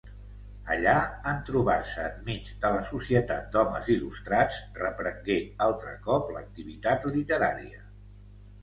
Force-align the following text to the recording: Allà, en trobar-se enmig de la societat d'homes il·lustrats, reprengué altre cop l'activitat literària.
Allà, 0.75 0.93
en 1.31 1.43
trobar-se 1.49 2.05
enmig 2.13 2.49
de 2.63 2.71
la 2.77 2.81
societat 2.93 3.53
d'homes 3.57 3.93
il·lustrats, 3.97 4.59
reprengué 4.81 5.39
altre 5.69 5.95
cop 6.11 6.35
l'activitat 6.39 7.09
literària. 7.21 7.89